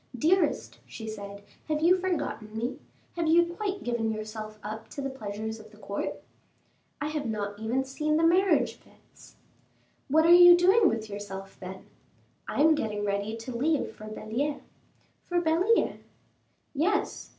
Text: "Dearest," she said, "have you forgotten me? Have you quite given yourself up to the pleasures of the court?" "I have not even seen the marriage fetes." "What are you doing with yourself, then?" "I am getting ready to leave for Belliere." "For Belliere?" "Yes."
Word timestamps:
"Dearest," 0.17 0.79
she 0.87 1.07
said, 1.07 1.43
"have 1.67 1.79
you 1.81 1.95
forgotten 1.95 2.57
me? 2.57 2.79
Have 3.15 3.27
you 3.27 3.45
quite 3.53 3.83
given 3.83 4.09
yourself 4.11 4.57
up 4.63 4.89
to 4.89 4.99
the 4.99 5.11
pleasures 5.11 5.59
of 5.59 5.69
the 5.69 5.77
court?" 5.77 6.23
"I 6.99 7.09
have 7.09 7.27
not 7.27 7.59
even 7.59 7.83
seen 7.83 8.17
the 8.17 8.23
marriage 8.25 8.77
fetes." 8.77 9.35
"What 10.07 10.25
are 10.25 10.33
you 10.33 10.57
doing 10.57 10.89
with 10.89 11.07
yourself, 11.07 11.55
then?" 11.59 11.85
"I 12.47 12.61
am 12.61 12.73
getting 12.73 13.05
ready 13.05 13.37
to 13.37 13.55
leave 13.55 13.91
for 13.95 14.07
Belliere." 14.07 14.61
"For 15.21 15.39
Belliere?" 15.39 15.99
"Yes." 16.73 17.29